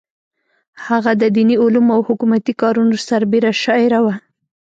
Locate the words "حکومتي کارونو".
2.09-2.95